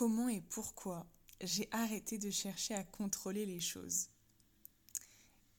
[0.00, 1.06] comment et pourquoi
[1.42, 4.08] j'ai arrêté de chercher à contrôler les choses.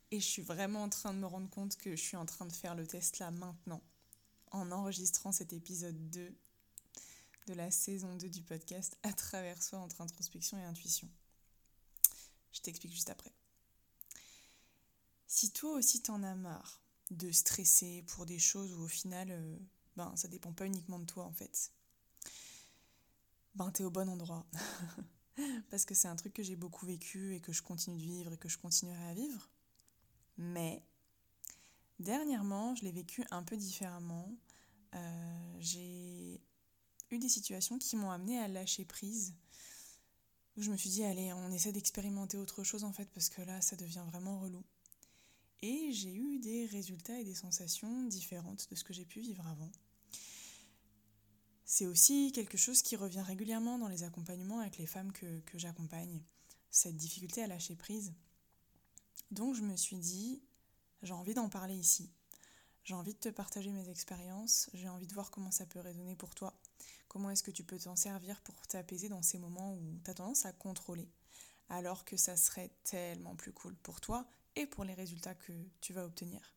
[0.10, 2.48] Et je suis vraiment en train de me rendre compte que je suis en train
[2.48, 3.84] de faire le test là maintenant,
[4.50, 6.36] en enregistrant cet épisode 2
[7.50, 11.08] de la saison 2 du podcast à travers soi entre introspection et intuition.
[12.52, 13.32] Je t'explique juste après.
[15.28, 19.60] Si toi aussi t'en as marre de stresser pour des choses où au final, euh,
[19.98, 21.72] ben ça dépend pas uniquement de toi en fait,
[23.56, 24.46] ben t'es au bon endroit.
[25.70, 28.34] Parce que c'est un truc que j'ai beaucoup vécu et que je continue de vivre
[28.34, 29.50] et que je continuerai à vivre.
[30.38, 30.84] Mais
[32.00, 34.30] dernièrement, je l'ai vécu un peu différemment.
[34.96, 36.42] Euh, j'ai
[37.12, 39.34] eu des situations qui m'ont amené à lâcher prise.
[40.58, 43.42] Où je me suis dit, allez, on essaie d'expérimenter autre chose en fait, parce que
[43.42, 44.64] là, ça devient vraiment relou.
[45.62, 49.48] Et j'ai eu des résultats et des sensations différentes de ce que j'ai pu vivre
[49.48, 49.72] avant.
[51.74, 56.22] C'est aussi quelque chose qui revient régulièrement dans les accompagnements avec les femmes que, j'accompagne,
[56.70, 58.14] cette difficulté à lâcher prise.
[59.32, 60.44] Donc je me suis dit,
[61.02, 62.12] j'ai envie d'en parler ici.
[62.84, 66.18] J'ai envie de te partager mes expériences, j'ai envie de voir comment ça peut résonner
[66.18, 66.60] pour toi.
[67.08, 70.16] Comment est-ce que tu peux t'en servir pour t'apaiser dans ces moments où tu as
[70.16, 71.08] tendance à contrôler,
[71.70, 75.94] alors que ça serait tellement plus cool pour toi et pour les résultats que tu
[75.94, 76.54] vas obtenir.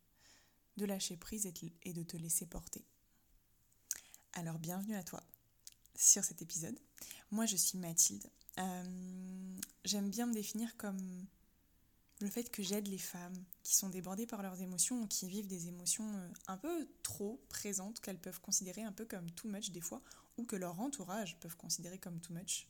[0.77, 1.47] De lâcher prise
[1.85, 2.85] et de te laisser porter.
[4.37, 5.23] Alors bienvenue à toi
[5.95, 6.77] sur cet épisode.
[7.31, 8.29] Moi je suis Mathilde.
[8.59, 11.25] Euh, j'aime bien me définir comme
[12.21, 15.47] le fait que j'aide les femmes qui sont débordées par leurs émotions ou qui vivent
[15.47, 19.71] des émotions euh, un peu trop présentes qu'elles peuvent considérer un peu comme too much
[19.71, 20.03] des fois
[20.37, 22.67] ou que leur entourage peuvent considérer comme too much.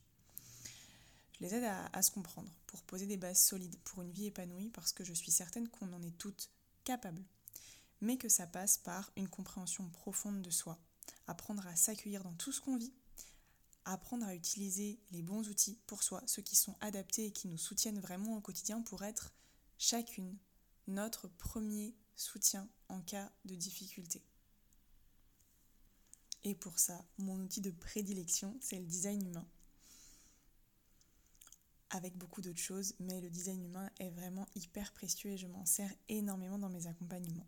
[1.33, 4.69] Je les aide à, se comprendre pour poser des bases solides pour une vie épanouie
[4.69, 6.51] parce que je suis certaine qu'on en est toutes
[6.85, 7.25] capables,
[8.03, 10.79] mais que ça passe par une compréhension profonde de soi,
[11.27, 12.93] apprendre à s'accueillir dans tout ce qu'on vit,
[13.85, 17.59] apprendre à utiliser les bons outils pour soi, ceux qui sont adaptés et qui nous
[17.59, 19.33] soutiennent vraiment au quotidien pour être
[19.79, 20.37] chacune
[20.87, 24.23] notre premier soutien en cas de difficulté.
[26.45, 29.47] Et pour ça, mon outil de prédilection, c'est le design humain.
[31.91, 35.65] Avec beaucoup d'autres choses, mais le design humain est vraiment hyper précieux et je m'en
[35.65, 37.47] sers énormément dans mes accompagnements.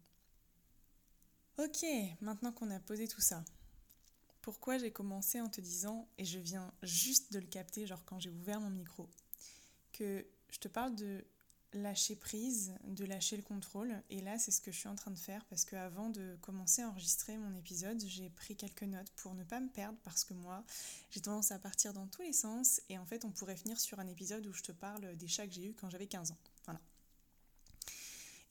[1.58, 1.84] Ok,
[2.20, 3.44] maintenant qu'on a posé tout ça,
[4.46, 8.20] pourquoi j'ai commencé en te disant, et je viens juste de le capter, genre quand
[8.20, 9.10] j'ai ouvert mon micro,
[9.90, 11.24] que je te parle de
[11.72, 14.00] lâcher prise, de lâcher le contrôle.
[14.08, 16.80] Et là, c'est ce que je suis en train de faire parce qu'avant de commencer
[16.80, 20.32] à enregistrer mon épisode, j'ai pris quelques notes pour ne pas me perdre parce que
[20.32, 20.62] moi,
[21.10, 22.80] j'ai tendance à partir dans tous les sens.
[22.88, 25.48] Et en fait, on pourrait finir sur un épisode où je te parle des chats
[25.48, 26.38] que j'ai eus quand j'avais 15 ans.
[26.66, 26.80] Voilà.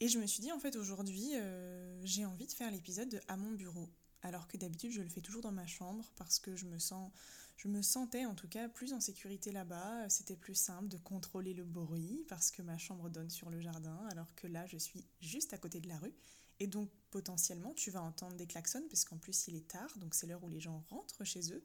[0.01, 3.37] Et je me suis dit, en fait, aujourd'hui, euh, j'ai envie de faire l'épisode à
[3.37, 3.89] mon bureau.
[4.25, 7.11] Alors que d'habitude, je le fais toujours dans ma chambre parce que je me sens
[7.57, 10.09] je me sentais en tout cas plus en sécurité là-bas.
[10.09, 13.97] C'était plus simple de contrôler le bruit parce que ma chambre donne sur le jardin,
[14.09, 16.13] alors que là, je suis juste à côté de la rue.
[16.59, 20.15] Et donc, potentiellement, tu vas entendre des klaxons, parce qu'en plus, il est tard, donc
[20.15, 21.63] c'est l'heure où les gens rentrent chez eux.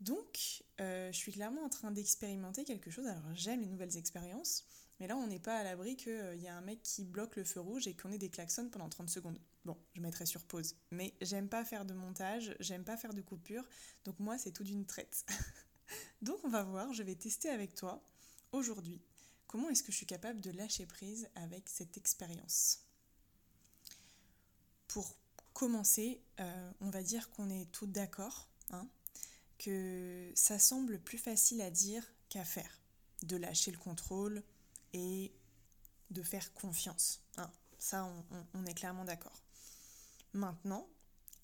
[0.00, 3.06] Donc, euh, je suis clairement en train d'expérimenter quelque chose.
[3.06, 4.64] Alors, j'aime les nouvelles expériences,
[4.98, 7.44] mais là, on n'est pas à l'abri qu'il y a un mec qui bloque le
[7.44, 9.38] feu rouge et qu'on ait des klaxons pendant 30 secondes.
[9.64, 10.76] Bon, je mettrai sur pause.
[10.90, 13.64] Mais j'aime pas faire de montage, j'aime pas faire de coupure,
[14.04, 15.24] donc moi c'est tout d'une traite.
[16.22, 18.02] donc on va voir, je vais tester avec toi
[18.50, 19.00] aujourd'hui
[19.52, 22.86] comment est-ce que je suis capable de lâcher prise avec cette expérience.
[24.88, 25.14] Pour
[25.52, 28.88] commencer, euh, on va dire qu'on est toutes d'accord, hein,
[29.58, 32.80] que ça semble plus facile à dire qu'à faire,
[33.24, 34.42] de lâcher le contrôle
[34.94, 35.34] et
[36.10, 37.22] de faire confiance.
[37.36, 37.50] Hein.
[37.82, 38.08] Ça,
[38.54, 39.42] on est clairement d'accord.
[40.34, 40.86] Maintenant,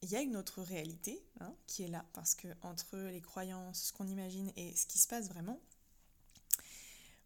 [0.02, 3.86] il y a une autre réalité hein, qui est là, parce que entre les croyances,
[3.86, 5.58] ce qu'on imagine et ce qui se passe vraiment,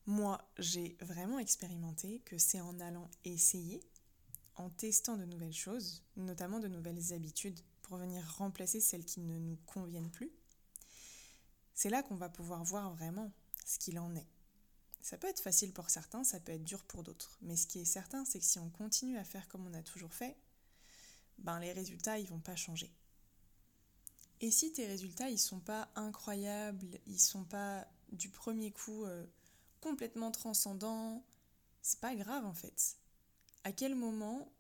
[0.06, 3.82] moi, j'ai vraiment expérimenté que c'est en allant essayer,
[4.56, 9.38] en testant de nouvelles choses, notamment de nouvelles habitudes, pour venir remplacer celles qui ne
[9.38, 10.32] nous conviennent plus,
[11.74, 13.30] c'est là qu'on va pouvoir voir vraiment
[13.66, 14.26] ce qu'il en est.
[15.02, 17.80] Ça peut être facile pour certains, ça peut être dur pour d'autres, mais ce qui
[17.80, 20.36] est certain, c'est que si on continue à faire comme on a toujours fait,
[21.38, 22.94] ben les résultats ils vont pas changer.
[24.40, 29.26] Et si tes résultats ils sont pas incroyables, ils sont pas du premier coup euh,
[29.80, 31.24] complètement transcendants,
[31.82, 32.96] c'est pas grave en fait.
[33.64, 34.52] À quel moment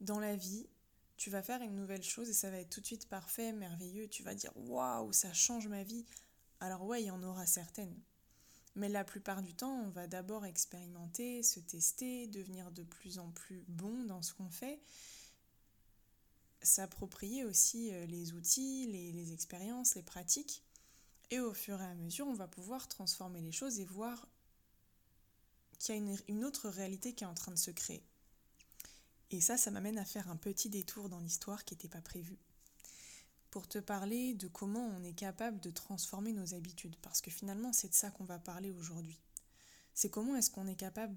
[0.00, 0.66] dans la vie
[1.18, 4.08] tu vas faire une nouvelle chose et ça va être tout de suite parfait, merveilleux,
[4.08, 6.06] tu vas dire waouh, ça change ma vie.
[6.60, 7.94] Alors ouais, il y en aura certaines.
[8.76, 13.30] Mais la plupart du temps, on va d'abord expérimenter, se tester, devenir de plus en
[13.30, 14.80] plus bon dans ce qu'on fait
[16.64, 20.64] s'approprier aussi euh, les outils, les, expériences, les pratiques,
[21.30, 24.26] Et au fur et à mesure, on va pouvoir transformer les choses et voir
[25.78, 28.02] qu'il y a une, autre réalité qui est en train de se créer.
[29.30, 32.38] Et ça, ça m'amène à faire un petit détour dans l'histoire qui n'était pas prévu.
[33.54, 36.96] Pour te parler de comment on est capable de transformer nos habitudes.
[37.02, 39.20] Parce que finalement, c'est de ça qu'on va parler aujourd'hui.
[39.94, 41.16] C'est comment est-ce qu'on est capable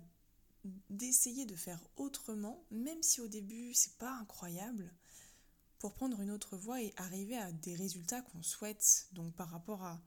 [0.91, 4.93] d'essayer de faire autrement, même si au début c'est pas incroyable,
[5.79, 9.07] pour prendre une autre voie et arriver à des résultats qu'on souhaite.
[9.13, 9.99] Donc par rapport à,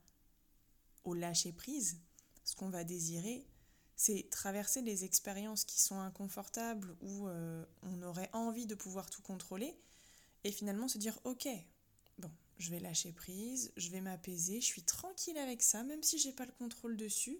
[1.02, 2.00] au lâcher prise,
[2.44, 3.44] ce qu'on va désirer,
[3.96, 9.22] c'est traverser des expériences qui sont inconfortables où euh, on aurait envie de pouvoir tout
[9.22, 9.76] contrôler
[10.44, 11.48] et finalement se dire ok,
[12.60, 16.32] je vais lâcher prise, je vais m'apaiser, je suis tranquille avec ça, même si j'ai
[16.32, 17.38] pas le contrôle dessus.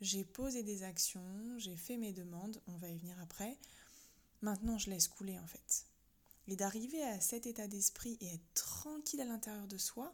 [0.00, 3.56] J'ai posé des actions, j'ai fait mes demandes, on va y venir après.
[4.40, 5.86] Maintenant, je laisse couler en fait.
[6.48, 10.12] Et d'arriver à cet état d'esprit et être tranquille à l'intérieur de soi,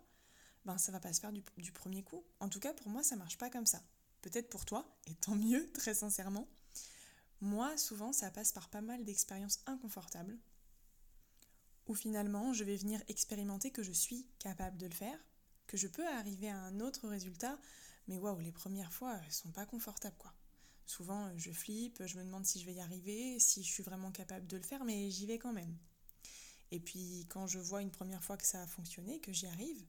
[0.67, 2.23] ben ça va pas se faire du, premier coup.
[2.41, 3.83] En tout cas, pour moi, ça marche pas comme ça.
[4.21, 6.47] Peut-être pour toi, et tant mieux, très sincèrement.
[7.41, 10.37] Moi, souvent, ça passe par pas mal d'expériences inconfortables,
[11.89, 15.19] où finalement, je vais venir expérimenter que je suis capable de le faire,
[15.67, 17.59] que je peux arriver à un autre résultat,
[18.07, 20.33] mais waouh, les premières fois, elles sont pas confortables, quoi.
[20.87, 24.11] Souvent, je flippe, je me demande si je vais y arriver, si je suis vraiment
[24.11, 25.77] capable de le faire, mais j'y vais quand même.
[26.71, 29.83] Et puis quand je vois une première fois que ça a fonctionné, que j'y arrive,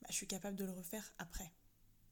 [0.00, 1.52] bah, je suis capable de le refaire après,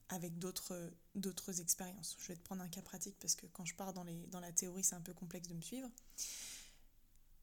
[0.08, 2.16] avec d'autres, d'autres expériences.
[2.20, 4.84] Je vais te prendre un cas pratique parce que quand je pars dans la théorie,
[4.84, 5.90] c'est un peu complexe de me suivre.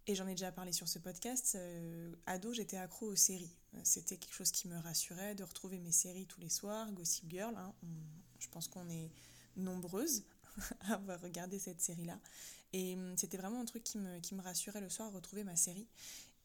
[0.07, 1.55] Et j'en ai déjà parlé sur ce podcast.
[1.55, 3.55] Euh, ado, j'étais accro aux séries.
[3.83, 6.91] C'était quelque chose qui me rassurait de retrouver mes séries tous les soirs.
[6.91, 7.73] Gossip Girl, hein.
[8.39, 9.11] je pense qu'on est
[9.55, 10.23] nombreuses
[10.81, 12.19] à avoir regardé cette série-là.
[12.73, 15.55] Et hum, c'était vraiment un truc qui me, qui me rassurait le soir, retrouver ma
[15.55, 15.87] série.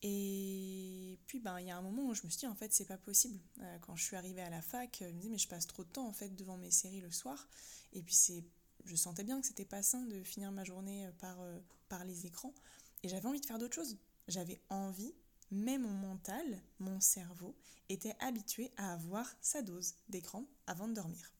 [0.02, 2.72] Et puis ben il y a un moment où je me suis dit en fait
[2.72, 3.40] c'est pas possible.
[3.60, 5.84] Euh, quand je suis arrivée à la fac, je me dis mais je passe trop
[5.84, 7.48] de temps en fait devant mes séries le soir.
[7.92, 8.44] Et puis c'est,
[8.84, 11.58] je sentais bien que c'était pas sain de finir ma journée euh, par, euh,
[11.88, 12.54] par les écrans.
[13.02, 13.98] Et j'avais envie de faire d'autres choses.
[14.28, 15.14] J'avais envie,
[15.50, 17.54] mais mon mental, mon cerveau
[17.88, 21.32] était habitué à avoir sa dose d'écran avant de dormir.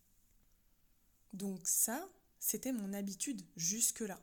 [1.32, 2.08] Donc ça,
[2.38, 4.20] c'était mon habitude jusque-là.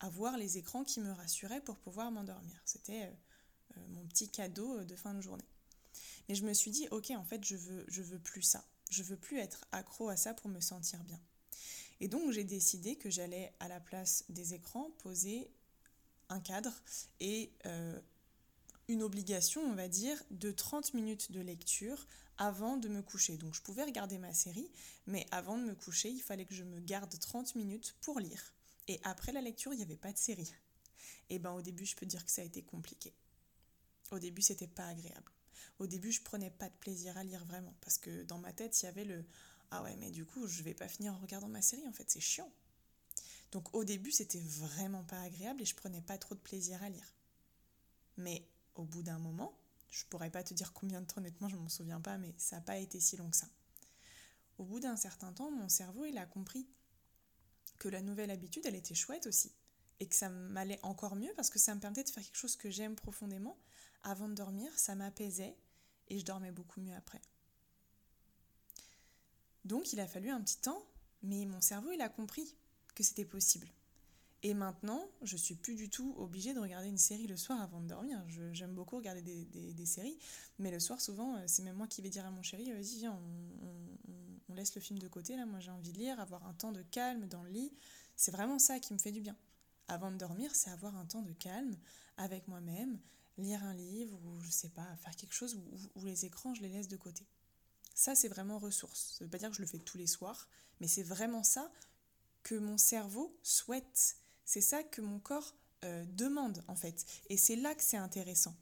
[0.00, 2.60] Avoir les écrans qui me rassuraient pour pouvoir m'endormir.
[2.64, 3.12] C'était
[3.76, 5.44] euh, mon petit cadeau euh, de fin de journée.
[6.28, 8.64] Mais je me suis dit, ok, en fait, je veux, veux plus ça.
[8.90, 11.20] Je veux plus être accro à ça pour me sentir bien.
[12.00, 15.50] Et donc, j'ai décidé que j'allais, à la place des écrans, poser
[16.30, 16.72] un cadre
[17.20, 18.00] et euh,
[18.88, 22.06] une obligation, on va dire, de 30 minutes de lecture
[22.38, 23.36] avant de me coucher.
[23.36, 24.70] Donc, je pouvais regarder ma série,
[25.06, 28.54] mais avant de me coucher, il fallait que je me garde 30 minutes pour lire.
[28.88, 30.52] Et après la lecture, il n'y avait pas de série.
[31.28, 33.14] Et ben au début, je peux dire que ça a été compliqué.
[34.10, 35.30] Au début, c'était pas agréable.
[35.78, 38.82] Au début, je prenais pas de plaisir à lire vraiment parce que dans ma tête,
[38.82, 39.24] il y avait le
[39.70, 42.10] ah ouais, mais du coup, je vais pas finir en regardant ma série en fait,
[42.10, 42.50] c'est chiant.
[43.52, 46.88] Donc au début, c'était vraiment pas agréable et je prenais pas trop de plaisir à
[46.88, 47.14] lire.
[48.16, 49.58] Mais au bout d'un moment,
[49.90, 52.56] je pourrais pas te dire combien de temps honnêtement, je m'en souviens pas, mais ça
[52.56, 53.48] n'a pas été si long que ça.
[54.58, 56.68] Au bout d'un certain temps, mon cerveau, il a compris
[57.78, 59.52] que la nouvelle habitude, elle était chouette aussi
[59.98, 62.56] et que ça m'allait encore mieux parce que ça me permettait de faire quelque chose
[62.56, 63.58] que j'aime profondément
[64.02, 65.56] avant de dormir, ça m'apaisait
[66.08, 67.20] et je dormais beaucoup mieux après.
[69.64, 70.82] Donc il a fallu un petit temps,
[71.22, 72.56] mais mon cerveau il a compris
[73.02, 73.68] c'était possible.
[74.42, 77.80] Et maintenant, je suis plus du tout obligée de regarder une série le soir avant
[77.80, 78.22] de dormir.
[78.52, 80.18] J'aime beaucoup regarder des, séries,
[80.58, 82.98] mais le soir, souvent, euh, c'est même moi qui vais dire à mon chéri, vas-y,
[83.00, 83.12] viens,
[84.48, 86.72] on, laisse le film de côté, là, moi j'ai envie de lire, avoir un temps
[86.72, 87.72] de calme dans le lit.
[88.16, 89.36] C'est vraiment ça qui me fait du bien.
[89.88, 91.76] Avant de dormir, c'est avoir un temps de calme
[92.16, 92.98] avec moi-même,
[93.38, 95.58] lire un livre ou je sais pas, faire quelque chose
[95.94, 97.24] où, les écrans, je les laisse de côté.
[97.94, 99.16] Ça, c'est vraiment ressource.
[99.18, 100.48] Ça veut pas dire que je le fais tous les soirs,
[100.80, 101.70] mais c'est vraiment ça
[102.42, 104.16] que mon cerveau souhaite.
[104.44, 105.54] C'est ça que mon corps
[105.84, 107.04] euh, demande en fait.
[107.28, 108.54] Et c'est là que c'est intéressant.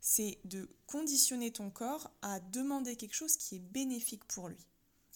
[0.00, 4.66] C'est de conditionner ton corps à demander quelque chose qui est bénéfique pour lui.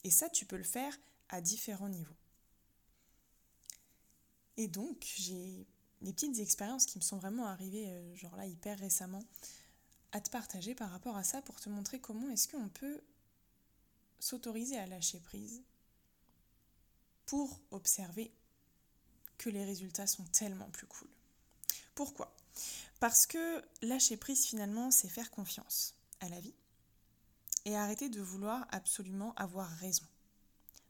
[0.04, 0.96] Et ça, tu peux le faire
[1.28, 2.16] à différents niveaux.
[4.56, 5.66] Et donc, j'ai
[6.00, 9.24] des petites expériences qui me sont vraiment arrivées, euh, genre là, hyper récemment,
[10.12, 13.00] à te partager par rapport à ça pour te montrer comment est-ce qu'on peut
[14.18, 15.62] s'autoriser à lâcher prise
[17.30, 18.32] pour observer
[19.38, 21.06] que les résultats sont tellement plus cool.
[21.94, 22.34] Pourquoi?
[22.98, 26.56] Parce que lâcher prise finalement, c'est faire confiance à la vie
[27.66, 30.02] et arrêter de vouloir absolument avoir raison.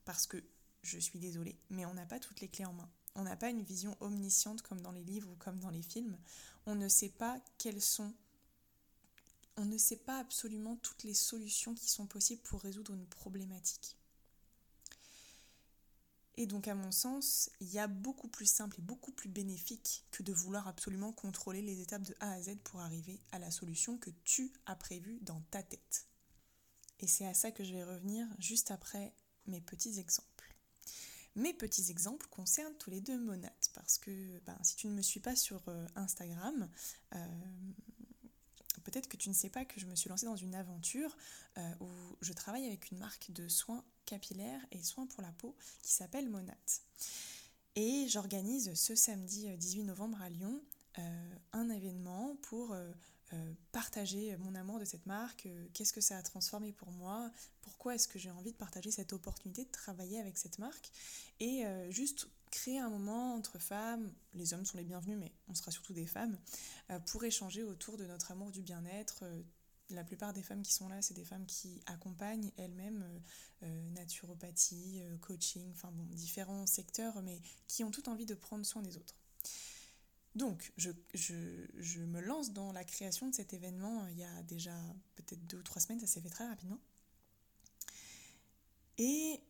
[0.06, 0.42] Parce que,
[0.82, 2.88] je suis désolée, mais on n'a pas toutes les clés en main.
[3.16, 6.16] On n'a pas une vision omnisciente comme dans les livres ou comme dans les films.
[6.64, 8.14] On ne sait pas quelles sont...
[9.58, 13.99] On ne sait pas absolument toutes les solutions qui sont possibles pour résoudre une problématique.
[16.36, 20.04] Et donc à mon sens, il y a beaucoup plus simple et beaucoup plus bénéfique
[20.10, 23.50] que de vouloir absolument contrôler les étapes de A à Z pour arriver à la
[23.50, 26.06] solution que tu as prévue dans ta tête.
[27.00, 29.14] Et c'est à ça que je vais revenir juste après
[29.46, 30.30] mes petits exemples.
[31.36, 35.02] Mes petits exemples concernent tous les deux Monat, parce que ben, si tu ne me
[35.02, 36.68] suis pas sur euh, Instagram,
[37.14, 37.26] euh,
[38.84, 41.16] peut-être que tu ne sais pas que je me suis lancée dans une aventure
[41.56, 41.88] euh, où
[42.20, 46.28] je travaille avec une marque de soins capillaires et soins pour la peau qui s'appelle
[46.28, 46.54] Monat.
[47.76, 50.60] Et j'organise ce samedi 18 novembre à Lyon
[51.52, 52.74] un événement pour
[53.32, 57.30] euh, partager mon amour de cette marque, euh, qu'est-ce que ça a transformé pour moi,
[57.60, 60.90] pourquoi est-ce que j'ai envie de partager cette opportunité de travailler avec cette marque
[61.38, 65.54] et euh, juste créer un moment entre femmes, les hommes sont les bienvenus mais on
[65.54, 66.36] sera surtout des femmes,
[67.06, 69.22] pour échanger autour de notre amour du bien-être.
[69.90, 73.04] La plupart des femmes qui sont là, c'est des femmes qui accompagnent elles-mêmes
[73.94, 78.96] naturopathie, coaching, enfin bon, différents secteurs, mais qui ont toutes envie de prendre soin des
[78.96, 79.14] autres.
[80.36, 80.90] Donc, je,
[82.00, 84.74] me lance dans la création de cet événement euh, il y a déjà
[85.16, 86.78] peut-être deux ou trois semaines, ça s'est fait très rapidement.
[88.98, 89.40] Et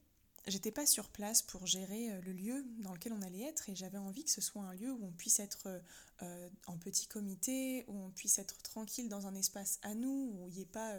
[0.47, 3.75] j'étais pas sur place pour gérer euh, le lieu dans lequel on allait être et
[3.75, 5.83] j'avais envie que ce soit un lieu où on puisse être
[6.23, 10.49] euh, en petit comité, où on puisse être tranquille dans un espace à nous, où
[10.49, 10.95] il n'y ait pas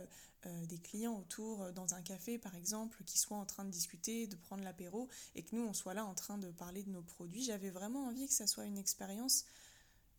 [0.68, 4.36] des clients autour dans un café par exemple qui soient en train de discuter, de
[4.36, 7.44] prendre l'apéro et que nous on soit là en train de parler de nos produits.
[7.44, 9.46] J'avais vraiment envie que ça soit une expérience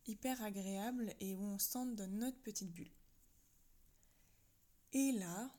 [0.06, 2.90] hyper agréable et où on se sente dans notre petite bulle.
[4.92, 5.50] Et là,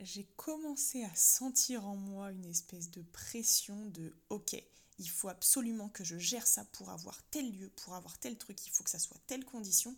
[0.00, 4.62] j'ai commencé à sentir en moi une espèce de pression de ok,
[4.98, 8.66] il faut absolument que je gère ça pour avoir tel lieu, pour avoir tel truc,
[8.66, 9.96] il faut que ça soit telle condition.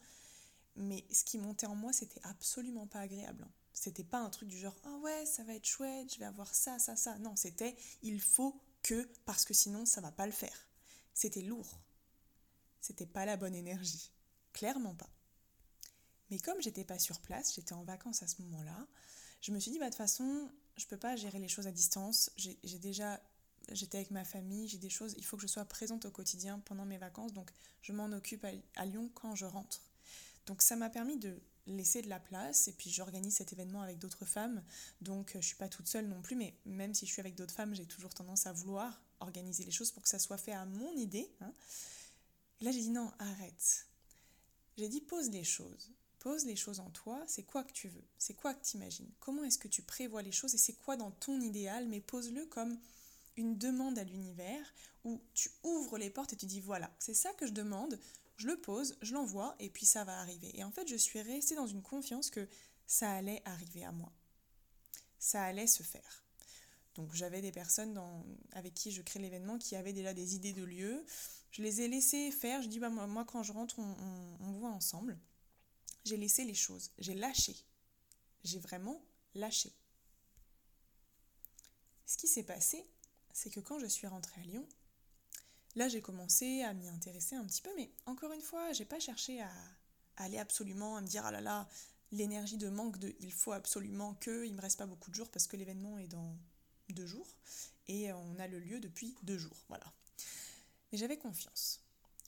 [0.76, 3.45] Mais ce qui montait en moi, c'était absolument pas agréable.
[3.45, 3.52] Hein.
[3.73, 6.54] C'était pas un truc du genre ah ouais, ça va être chouette, je vais avoir
[6.54, 7.19] ça, ça, ça.
[7.19, 10.69] Non, c'était il faut que parce que sinon ça va pas le faire.
[11.14, 11.80] C'était lourd
[12.80, 14.11] c'était pas la bonne énergie.
[14.52, 15.11] Clairement pas.
[16.30, 18.87] Mais comme j'étais pas sur place, j'étais en vacances à ce moment-là,
[19.40, 21.73] je me suis dit, bah de toute façon, je peux pas gérer les choses à
[21.73, 22.30] distance.
[22.37, 23.20] J'ai déjà.
[23.73, 26.61] J'étais avec ma famille, j'ai des choses, il faut que je sois présente au quotidien
[26.64, 28.44] pendant mes vacances, donc je m'en occupe
[28.75, 29.82] à, Lyon quand je rentre.
[30.47, 33.99] Donc ça m'a permis de laisser de la place et puis j'organise cet événement avec
[33.99, 34.64] d'autres femmes
[35.02, 37.54] donc je suis pas toute seule non plus mais même si je suis avec d'autres
[37.54, 40.64] femmes j'ai toujours tendance à vouloir organiser les choses pour que ça soit fait à
[40.64, 41.52] mon idée hein
[42.61, 43.87] là, j'ai dit non, arrête.
[44.76, 45.90] J'ai dit pose les choses.
[46.20, 49.10] Pose les choses en toi, c'est quoi que tu veux, c'est quoi que tu imagines,
[49.18, 52.46] comment est-ce que tu prévois les choses et c'est quoi dans ton idéal, mais pose-le
[52.46, 52.78] comme
[53.36, 54.64] une demande à l'univers
[55.04, 57.98] où tu ouvres les portes et tu dis voilà, c'est ça que je demande,
[58.36, 60.50] je le pose, je l'envoie et puis ça va arriver.
[60.58, 62.48] Et en fait, je suis restée dans une confiance que
[62.86, 64.12] ça allait arriver à moi.
[65.18, 66.24] Ça allait se faire.
[66.94, 68.00] Donc j'avais des personnes
[68.52, 71.04] avec qui je crée l'événement qui avaient déjà des idées de lieux.
[71.50, 72.62] Je les ai laissés faire.
[72.62, 75.18] Je dis, bah, moi, quand je rentre, on, voit ensemble.
[76.04, 76.90] J'ai laissé les choses.
[76.99, 77.57] J'ai lâché.
[78.45, 79.00] J'ai vraiment
[79.35, 79.73] lâché.
[82.07, 82.85] Ce qui s'est passé,
[83.33, 84.66] c'est que quand je suis rentrée à Lyon,
[85.76, 88.99] là j'ai commencé à m'y intéresser un petit peu, mais encore une fois, j'ai pas
[88.99, 89.52] cherché à,
[90.16, 91.69] aller absolument, à me dire ah là là,
[92.12, 95.30] l'énergie de manque de il faut absolument que, il me reste pas beaucoup de jours
[95.30, 96.37] parce que l'événement est dans
[96.88, 97.28] deux jours
[97.87, 99.87] et on a le lieu depuis deux jours, voilà.
[100.90, 101.80] Mais j'avais confiance.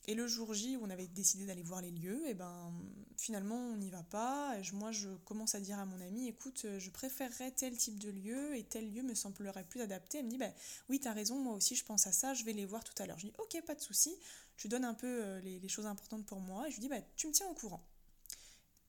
[0.05, 2.73] Et le jour J où on avait décidé d'aller voir les lieux, et eh ben
[3.15, 4.57] finalement on n'y va pas.
[4.59, 8.09] Et moi je commence à dire à mon ami, écoute, je préférerais tel type de
[8.09, 10.17] lieu et tel lieu me semblerait plus adapté.
[10.17, 10.51] Elle me dit, bah
[10.89, 13.05] oui t'as raison, moi aussi je pense à ça, je vais les voir tout à
[13.05, 13.17] l'heure.
[13.17, 14.13] Je dis, ok pas de souci.
[14.57, 17.01] Je donne un peu euh, les, choses importantes pour moi et je lui dis, bah
[17.15, 17.85] tu me tiens au courant.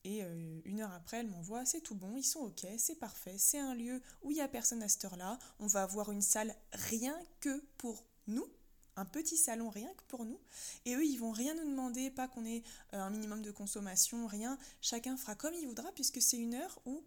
[0.02, 3.37] Et euh, une heure après, elle m'envoie, c'est tout bon, ils sont ok, c'est parfait,
[3.38, 6.21] c'est un lieu où il n'y a personne à cette heure-là, on va avoir une
[6.21, 8.47] salle rien que pour nous,
[8.97, 10.41] un petit salon rien que pour nous.
[10.85, 14.27] Et eux, ils vont rien nous demander, pas qu'on ait euh, un minimum de consommation,
[14.27, 14.59] rien.
[14.81, 17.03] Chacun fera comme il voudra puisque c'est une heure où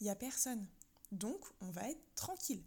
[0.00, 0.66] il n'y a personne.
[1.12, 2.62] Donc, on va être tranquille.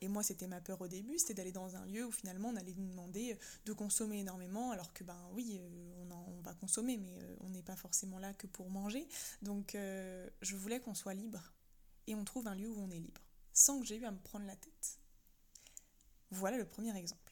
[0.00, 2.56] Et moi, c'était ma peur au début, c'était d'aller dans un lieu où finalement on
[2.56, 6.98] allait nous demander de consommer énormément, alors que ben oui, euh, on, on va consommer,
[6.98, 9.08] mais euh, on n'est pas forcément là que pour manger.
[9.40, 11.52] Donc, je voulais qu'on soit libre
[12.06, 13.22] et on trouve un lieu où on est libre,
[13.52, 14.98] sans que j'ai eu à me prendre la tête.
[16.30, 17.23] Voilà le premier exemple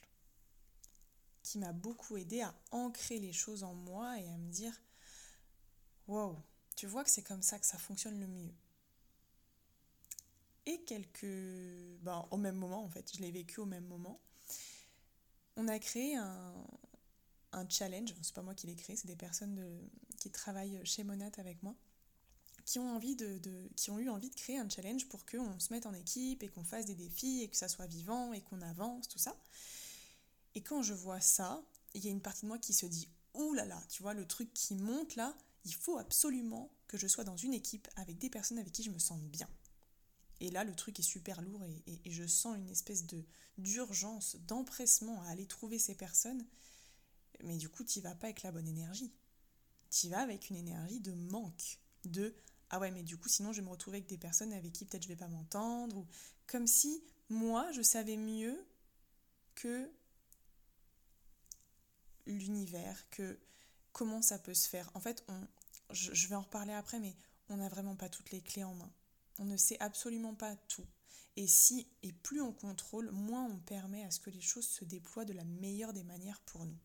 [1.42, 4.80] qui m'a beaucoup aidé à ancrer les choses en moi et à me dire
[6.08, 6.36] Wow,
[6.76, 8.52] tu vois que c'est comme ça que ça fonctionne le mieux.
[10.66, 11.26] Et quelques.
[12.02, 14.20] Ben, au même moment, en fait, je l'ai vécu au même moment.
[15.56, 16.54] On a créé un,
[17.52, 21.30] un challenge, c'est pas moi qui l'ai créé, c'est des personnes qui travaillent chez Monat
[21.36, 21.74] avec moi,
[22.64, 23.40] qui ont, envie de,
[23.76, 26.48] qui ont eu envie de créer un challenge pour qu'on se mette en équipe et
[26.48, 29.36] qu'on fasse des défis et que ça soit vivant et qu'on avance, tout ça.
[30.54, 31.62] Et quand je vois ça,
[31.94, 34.14] il y a une partie de moi qui se dit Ouh là là, tu vois,
[34.14, 38.18] le truc qui monte là, il faut absolument que je sois dans une équipe avec
[38.18, 39.48] des personnes avec qui je me sente bien.
[40.40, 43.24] Et là, le truc est super lourd et, je sens une espèce de
[43.58, 46.44] d'urgence, d'empressement à aller trouver ces personnes.
[47.44, 49.12] Mais du coup, tu vas pas avec la bonne énergie.
[49.90, 52.34] Tu vas avec une énergie de manque, de
[52.70, 54.86] ah ouais, mais du coup, sinon, je vais me retrouver avec des personnes avec qui
[54.86, 56.06] peut-être je vais pas m'entendre, ou
[56.46, 58.66] comme si moi, je savais mieux
[59.54, 59.90] que
[62.26, 63.38] l'univers, que
[63.92, 64.90] comment ça peut se faire.
[64.94, 65.46] En fait, on,
[65.90, 67.14] je, vais en reparler après, mais
[67.48, 68.90] on n'a vraiment pas toutes les clés en main.
[69.38, 70.86] On ne sait absolument pas tout.
[71.36, 74.84] Et si et plus on contrôle, moins on permet à ce que les choses se
[74.84, 76.78] déploient de la meilleure des manières pour nous.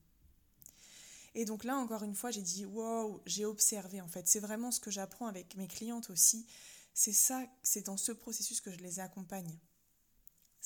[1.35, 4.27] Et donc là, encore une fois, j'ai dit wow, j'ai observé en fait.
[4.27, 6.47] C'est vraiment ce que j'apprends avec mes clientes aussi.
[6.93, 9.59] C'est ça, c'est dans ce processus que je les accompagne.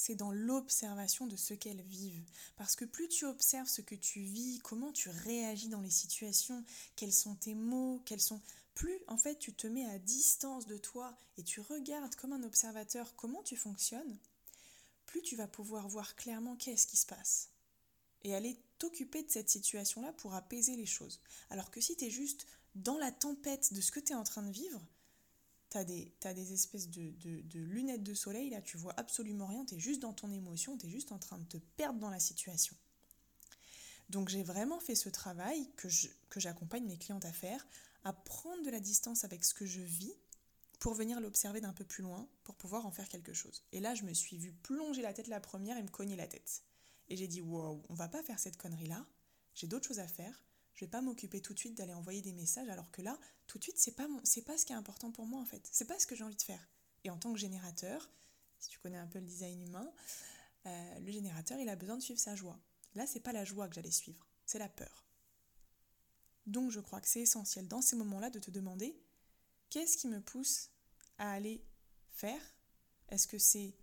[0.03, 2.25] C'est dans l'observation de ce qu'elles vivent.
[2.55, 6.63] Parce que plus tu observes ce que tu vis, comment tu réagis dans les situations,
[6.95, 8.41] quels sont tes mots, quels sont
[8.73, 12.41] plus en fait tu te mets à distance de toi et tu regardes comme un
[12.41, 14.17] observateur comment tu fonctionnes,
[15.05, 17.51] plus tu vas pouvoir voir clairement qu'est-ce qui se passe
[18.23, 21.21] et aller t'occuper de cette situation-là pour apaiser les choses.
[21.51, 24.23] Alors que si tu es juste dans la tempête de ce que tu es en
[24.23, 24.81] train de vivre,
[25.71, 29.75] tu as, des espèces de, de, lunettes de soleil, là tu vois absolument rien, tu
[29.75, 32.19] es juste dans ton émotion, tu es juste en train de te perdre dans la
[32.19, 32.75] situation.
[34.09, 35.87] Donc j'ai vraiment fait ce travail que
[36.39, 37.65] j'accompagne mes clientes à faire,
[38.03, 40.13] à prendre de la distance avec ce que je vis
[40.81, 43.63] pour venir l'observer d'un peu plus loin, pour pouvoir en faire quelque chose.
[43.71, 46.27] Et là, je me suis vue plonger la tête la première et me cogner la
[46.27, 46.63] tête.
[47.07, 49.05] Et j'ai dit, wow, on va pas faire cette connerie-là,
[49.53, 50.43] j'ai d'autres choses à faire,
[50.75, 53.57] je vais pas m'occuper tout de suite d'aller envoyer des messages, alors que là, tout
[53.57, 54.07] de suite, c'est pas,
[54.45, 56.35] pas ce qui est important pour moi en fait, c'est pas ce que j'ai envie
[56.35, 56.67] de faire.
[57.03, 58.09] Et en tant que générateur,
[58.59, 59.91] si tu connais un peu le design humain,
[60.65, 62.59] euh, le générateur, il a besoin de suivre sa joie.
[62.95, 65.05] Là, c'est pas la joie que j'allais suivre, c'est la peur.
[66.45, 68.95] Donc, je crois que c'est essentiel dans ces moments-là de te demander
[69.69, 70.69] qu'est-ce qui me pousse
[71.17, 71.63] à aller
[72.11, 72.41] faire?
[73.09, 73.75] Est-ce que c'est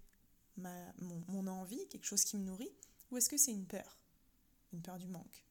[0.57, 2.73] mon envie, quelque chose qui me nourrit
[3.11, 3.99] ou est-ce que c'est une peur?
[4.73, 5.48] Une peur du manque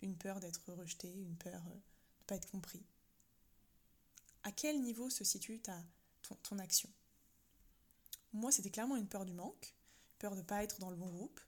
[0.00, 2.84] Une peur d'être rejeté Une peur euh, de ne pas être compris
[4.44, 5.78] À quel niveau se situe ta,
[6.42, 6.90] ton, action?
[8.32, 9.74] Moi, c'était clairement une peur du manque,
[10.18, 11.40] peur de ne pas être dans le bon groupe.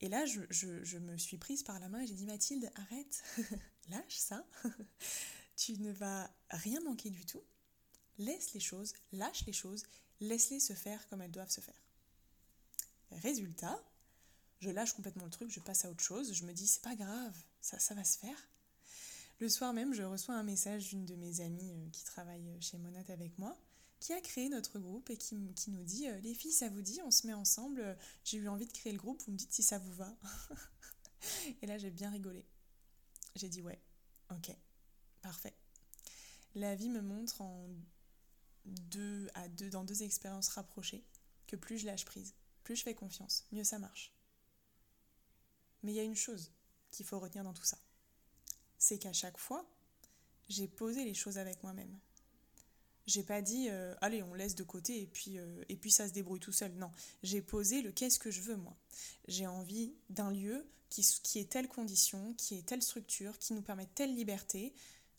[0.00, 3.22] Et là, je, je me suis prise par la main et j'ai dit Mathilde, arrête,
[3.88, 4.46] lâche ça.
[5.56, 7.42] tu ne vas rien manquer du tout.
[8.16, 9.84] Laisse les choses, lâche les choses,
[10.20, 11.82] laisse-les se faire comme elles doivent se faire.
[13.10, 13.82] Résultat,
[14.60, 16.96] je lâche complètement le truc, je passe à autre chose, je me dis c'est pas
[16.96, 18.48] grave, ça, ça va se faire.
[19.40, 22.76] Le soir même, je reçois un message d'une de mes amies euh, qui travaille chez
[22.76, 23.56] Monat avec moi,
[24.00, 26.82] qui a créé notre groupe et qui, qui nous dit euh, Les filles, ça vous
[26.82, 27.94] dit, on se met ensemble, euh,
[28.24, 30.16] j'ai eu envie de créer le groupe, vous me dites si ça vous va.
[31.62, 32.44] et là, j'ai bien rigolé.
[33.36, 33.80] J'ai dit Ouais,
[34.30, 34.50] ok,
[35.22, 35.54] parfait.
[36.56, 37.68] La vie me montre en
[38.64, 41.04] deux, à deux, dans deux expériences rapprochées
[41.46, 44.12] que plus je lâche prise, plus je fais confiance, mieux ça marche.
[45.82, 46.52] Mais il y a une chose
[46.90, 47.78] qu'il faut retenir dans tout ça.
[48.78, 49.68] C'est qu'à chaque fois,
[50.48, 51.98] j'ai posé les choses avec moi-même.
[53.06, 56.06] J'ai pas dit euh, allez on laisse de côté et puis euh, et puis ça
[56.06, 56.72] se débrouille tout seul.
[56.74, 56.90] Non,
[57.22, 58.76] j'ai posé le qu'est-ce que je veux moi.
[59.26, 63.62] J'ai envie d'un lieu qui, qui est telle condition, qui est telle structure, qui nous
[63.62, 64.74] permet telle liberté,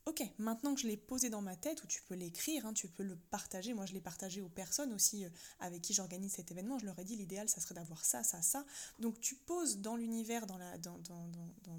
[0.10, 2.88] Ok, maintenant que je l'ai posé dans ma tête, ou tu peux l'écrire, hein, tu
[2.88, 3.76] peux le partager.
[3.76, 6.80] Moi, je l'ai partagé aux personnes aussi euh, avec qui j'organise cet événement.
[6.80, 8.66] Je leur ai dit l'idéal, ça serait d'avoir ça, ça, ça.
[8.98, 10.98] Donc, tu poses dans l'univers, dans, la, dans,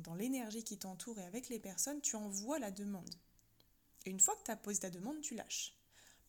[0.04, 3.16] dans l'énergie qui t'entoure et avec les personnes, tu envoies la demande.
[4.06, 5.79] Et une fois que tu as posé ta demande, tu lâches.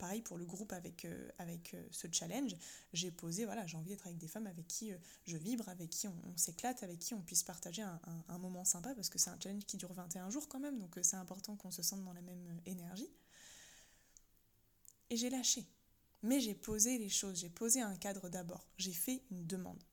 [0.02, 2.56] Pareil pour le groupe avec, euh, avec euh, ce challenge,
[2.92, 5.92] j'ai posé, voilà, j'ai envie d'être avec des femmes avec qui euh, je vibre, avec
[5.92, 9.30] qui on, s'éclate, avec qui on puisse partager un, un, moment sympa, parce que c'est
[9.30, 12.14] un challenge qui dure 21 jours quand même, donc c'est important qu'on se sente dans
[12.14, 13.12] la même énergie.
[15.12, 15.68] Et j'ai lâché.
[16.24, 19.84] Mais j'ai posé les choses, j'ai posé un cadre d'abord, j'ai fait une demande.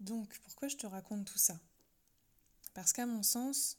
[0.00, 1.58] Donc, pourquoi je te raconte tout ça?
[2.74, 3.78] Parce qu'à mon sens,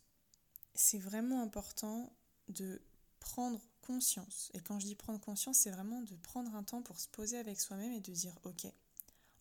[0.73, 2.11] c'est vraiment important
[2.49, 2.81] de
[3.19, 4.49] prendre conscience.
[4.53, 7.37] Et quand je dis prendre conscience, c'est vraiment de prendre un temps pour se poser
[7.37, 8.67] avec soi-même et de dire, ok,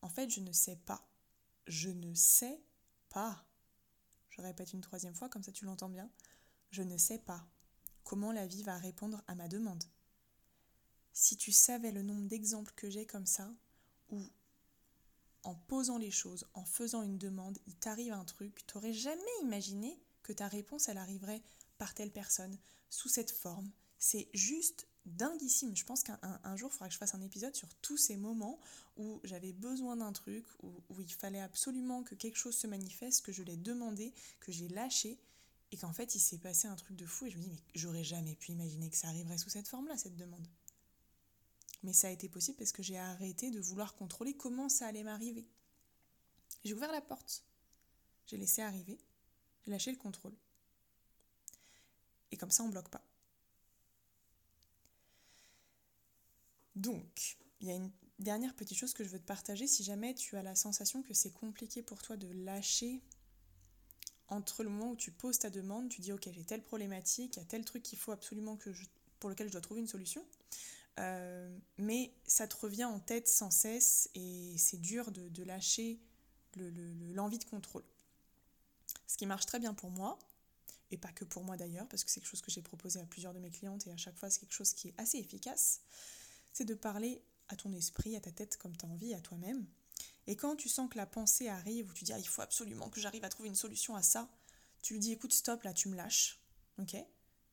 [0.03, 1.07] en fait, je ne sais pas.
[1.67, 2.61] Je ne sais
[3.09, 3.45] pas.
[4.31, 6.11] Je répète une troisième fois, comme ça tu l'entends bien.
[6.71, 7.47] Je ne sais pas
[8.05, 9.85] comment la vie va répondre à ma demande.
[11.13, 13.53] Si tu savais le nombre d'exemples que j'ai comme ça,
[14.11, 14.21] où
[15.43, 19.21] en posant les choses, en faisant une demande, il t'arrive un truc, tu n'aurais jamais
[19.43, 21.43] imaginé que ta réponse, elle arriverait
[21.79, 22.59] par telle personne,
[22.91, 23.71] sous cette forme,
[24.01, 25.77] C'est juste dinguissime.
[25.77, 28.59] Je pense qu'un jour, il faudra que je fasse un épisode sur tous ces moments
[28.97, 33.25] où j'avais besoin d'un truc, où, où, il fallait absolument que quelque chose se manifeste,
[33.25, 35.19] que je l'ai demandé, que j'ai lâché,
[35.71, 37.27] et qu'en fait, il s'est passé un truc de fou.
[37.27, 39.97] Et je me dis, mais j'aurais jamais pu imaginer que ça arriverait sous cette forme-là,
[39.99, 40.47] cette demande.
[41.83, 45.05] Mais ça a été possible parce que j'ai arrêté de vouloir contrôler comment ça allait
[45.05, 45.47] m'arriver.
[46.65, 47.45] J'ai ouvert la porte.
[48.27, 48.99] J'ai laissé arriver.
[49.65, 50.35] J'ai lâché le contrôle.
[52.33, 53.03] Et comme ça, on bloque pas.
[56.77, 59.67] Donc, il y a une dernière petite chose que je veux te partager.
[59.67, 63.03] Si jamais tu as la sensation que c'est compliqué pour toi de lâcher
[64.29, 67.41] entre le moment où tu poses ta demande, tu dis ok j'ai telle problématique, il
[67.41, 68.71] y a tel truc qu'il faut absolument que
[69.19, 70.25] pour lequel je dois trouver une solution,
[70.99, 76.01] euh, mais ça te revient en tête sans cesse et c'est dur de, lâcher
[77.15, 77.85] l'envie de contrôle.
[79.07, 80.19] Ce qui marche très bien pour moi,
[80.93, 83.05] et pas que pour moi d'ailleurs, parce que c'est quelque chose que j'ai proposé à
[83.05, 85.81] plusieurs de mes clientes et à chaque fois c'est quelque chose qui est assez efficace,
[86.53, 89.67] c'est de parler à ton esprit, à ta tête comme tu as envie, à toi-même.
[90.27, 92.89] Et quand tu sens que la pensée arrive, où tu dis ah, il faut absolument
[92.89, 94.31] que j'arrive à trouver une solution à ça,
[94.83, 96.41] tu lui dis écoute, stop, là tu me lâches,
[96.79, 96.97] ok?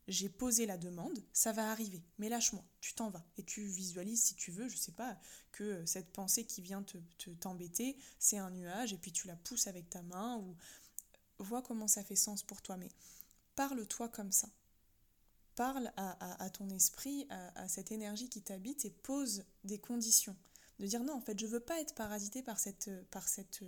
[0.07, 3.25] J'ai posé la demande, ça va arriver, mais lâche-moi, tu t'en vas.
[3.37, 5.19] Et tu visualises si tu veux, je sais pas,
[5.51, 9.67] que cette pensée qui vient te, t'embêter, c'est un nuage, et puis tu la pousses
[9.67, 10.55] avec ta main, ou
[11.39, 12.89] vois comment ça fait sens pour toi, mais
[13.55, 14.47] parle-toi comme ça.
[15.57, 20.35] Parle à, ton esprit, à, cette énergie qui t'habite et pose des conditions.
[20.77, 23.63] De dire non, en fait, je veux pas être parasité par cette, par cette,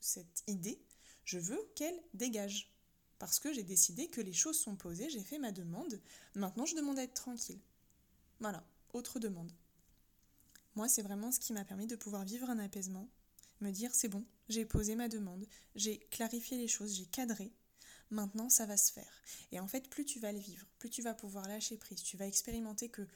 [0.00, 0.82] cette idée,
[1.24, 2.74] je veux qu'elle dégage.
[3.20, 6.00] Parce que j'ai décidé que les choses sont posées, j'ai fait ma demande,
[6.34, 7.60] maintenant je demande à être tranquille.
[8.40, 9.52] Voilà, autre demande.
[10.74, 13.08] Moi, c'est vraiment ce qui m'a permis de pouvoir vivre un apaisement,
[13.60, 17.52] me dire c'est bon, j'ai posé ma demande, j'ai clarifié les choses, j'ai cadré,
[18.10, 19.22] maintenant ça va se faire.
[19.52, 22.16] Et en fait, plus tu vas le vivre, plus tu vas pouvoir lâcher prise, tu
[22.16, 23.06] vas expérimenter que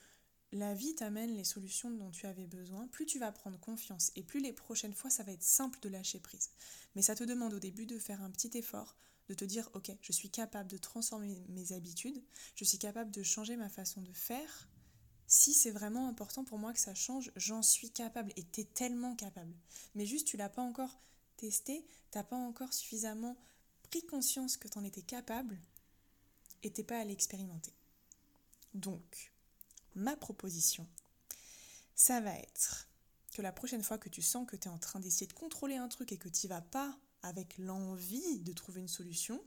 [0.53, 4.23] la vie t'amène les solutions dont tu avais besoin, plus tu vas prendre confiance et
[4.23, 6.51] plus les prochaines fois ça va être simple de lâcher prise.
[6.95, 8.97] Mais ça te demande au début de faire un petit effort,
[9.29, 12.23] de te dire ok, je suis capable de transformer mes habitudes,
[12.55, 14.69] je suis capable de changer ma façon de faire.
[15.27, 18.65] Si c'est vraiment important pour moi que ça change, j'en suis capable et tu es
[18.65, 19.57] tellement capable.
[19.95, 21.01] Mais juste tu l'as pas encore
[21.37, 23.37] testé, t'as pas encore suffisamment
[23.95, 25.57] pris conscience que tu en étais capable
[26.65, 27.73] et t'es pas allé expérimenter.
[28.73, 29.33] Donc,
[29.95, 30.89] ma proposition,
[31.95, 32.89] ça va être
[33.33, 35.77] que la prochaine fois que tu sens que tu es en train d'essayer de contrôler
[35.77, 39.41] un truc et que tu vas pas avec l'envie de trouver une solution,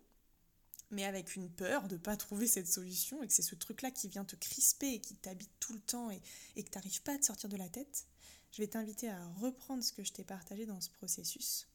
[0.91, 3.91] mais avec une peur de ne pas trouver cette solution et que c'est ce truc-là
[3.91, 6.21] qui vient te crisper et qui t'habite tout le temps et,
[6.55, 8.07] et que tu n'arrives pas à te sortir de la tête,
[8.53, 11.67] je vais t'inviter à reprendre ce que je t'ai partagé dans ce processus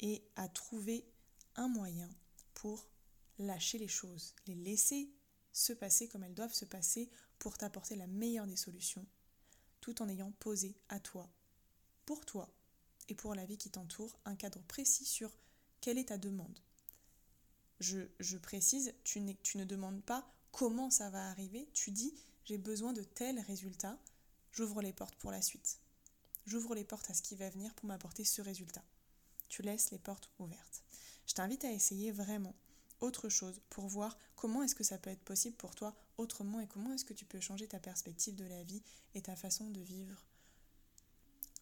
[0.00, 1.04] et à trouver
[1.68, 2.08] moyen
[2.54, 2.86] pour
[3.38, 5.10] lâcher les choses, les laisser
[5.52, 9.06] se passer comme elles doivent se passer pour t'apporter la meilleure des solutions,
[9.80, 11.28] tout en ayant posé à toi,
[12.06, 12.52] pour toi
[13.08, 15.30] et pour la vie qui t'entoure, un cadre précis sur
[15.80, 16.58] quelle est ta demande.
[17.80, 22.92] Je, précise, tu, tu ne demandes pas comment ça va arriver, tu dis j'ai besoin
[22.92, 23.98] de tel résultat,
[24.52, 25.78] j'ouvre les portes pour la suite.
[26.46, 28.82] J'ouvre les portes à ce qui va venir pour m'apporter ce résultat.
[29.48, 30.82] Tu laisses les portes ouvertes.
[31.30, 32.56] Je t'invite à essayer vraiment
[32.98, 36.66] autre chose pour voir comment est-ce que ça peut être possible pour toi autrement et
[36.66, 38.82] comment est-ce que tu peux changer ta perspective de la vie
[39.14, 40.26] et ta façon de vivre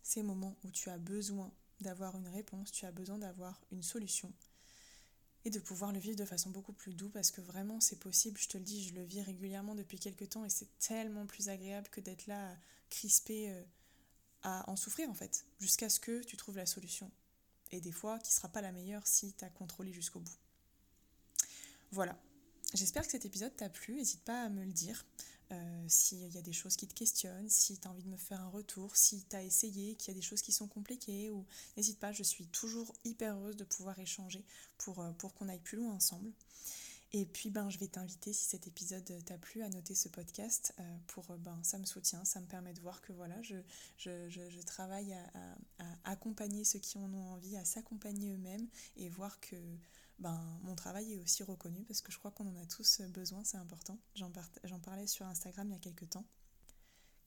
[0.03, 1.53] ces moments où tu as besoin
[1.83, 4.33] d'avoir une réponse, tu as besoin d'avoir une solution
[5.45, 8.41] et de pouvoir le vivre de façon beaucoup plus douce parce que vraiment c'est possible,
[8.41, 11.51] je te le dis, je le vis régulièrement depuis quelques temps et c'est tellement plus
[11.51, 12.57] agréable que d'être là
[12.89, 13.63] crispé euh,
[14.45, 17.11] à en souffrir en fait, jusqu'à ce que tu trouves la solution.
[17.71, 20.39] Et des fois qui sera pas la meilleure si tu as contrôlé jusqu'au bout.
[21.91, 22.19] Voilà.
[22.75, 23.95] J'espère que cet épisode t'a plu.
[23.95, 25.05] N'hésite pas à me le dire.
[25.51, 28.41] Euh, s'il y a des choses qui te questionnent, si tu envie de me faire
[28.41, 31.99] un retour, si tu essayé, qu'il y a des choses qui sont compliquées, ou n'hésite
[31.99, 34.45] pas, je suis toujours hyper heureuse de pouvoir échanger
[34.77, 36.33] pour, euh, pour qu'on aille plus loin ensemble.
[37.13, 40.75] Et puis ben, je vais t'inviter, si cet épisode t'a plu, à noter ce podcast
[40.79, 43.57] euh, pour ben, ça me soutient, ça me permet de voir que voilà, je,
[43.97, 45.57] je, je, travaille à,
[46.05, 49.57] accompagner ceux qui en ont envie, à s'accompagner eux-mêmes et voir que
[50.19, 53.43] ben, mon travail est aussi reconnu parce que je crois qu'on en a tous besoin,
[53.43, 53.99] c'est important.
[54.15, 56.27] J'en parlais sur Instagram il y a quelques temps.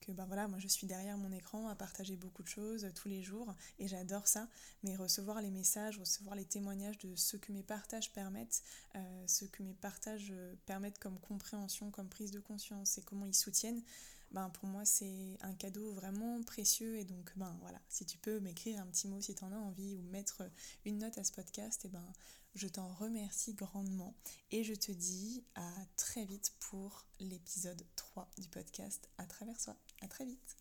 [0.02, 3.08] Que ben voilà, moi je suis derrière mon écran à partager beaucoup de choses tous
[3.08, 4.48] les jours et j'adore ça.
[4.84, 8.64] Mais recevoir les messages, recevoir les témoignages de ce que mes partages permettent,
[8.96, 10.34] euh, ce que mes partages
[10.66, 13.84] permettent comme compréhension, comme prise de conscience et comment ils soutiennent,
[14.32, 18.40] ben pour moi c'est un cadeau vraiment précieux et donc ben voilà si tu peux
[18.40, 20.44] m'écrire un petit mot si tu en as envie ou mettre
[20.86, 22.06] une note à ce podcast et ben
[22.54, 24.14] Je t'en remercie grandement
[24.52, 29.78] et je te dis à très vite pour l'épisode 3 du podcast À travers soi.
[30.02, 30.58] À très vite.